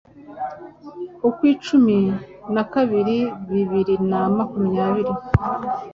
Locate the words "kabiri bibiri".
2.73-3.95